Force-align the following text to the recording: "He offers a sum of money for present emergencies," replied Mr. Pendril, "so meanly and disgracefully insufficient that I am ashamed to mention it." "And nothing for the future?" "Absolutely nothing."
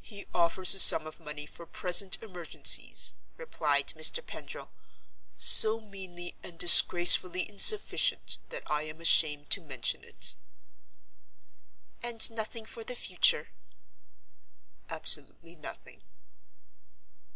"He 0.00 0.24
offers 0.32 0.72
a 0.72 0.78
sum 0.78 1.04
of 1.04 1.18
money 1.18 1.44
for 1.44 1.66
present 1.66 2.22
emergencies," 2.22 3.14
replied 3.36 3.88
Mr. 3.96 4.24
Pendril, 4.24 4.70
"so 5.36 5.80
meanly 5.80 6.36
and 6.44 6.56
disgracefully 6.60 7.42
insufficient 7.48 8.38
that 8.50 8.62
I 8.70 8.84
am 8.84 9.00
ashamed 9.00 9.50
to 9.50 9.60
mention 9.60 10.04
it." 10.04 10.36
"And 12.04 12.30
nothing 12.30 12.66
for 12.66 12.84
the 12.84 12.94
future?" 12.94 13.48
"Absolutely 14.88 15.56
nothing." 15.56 16.02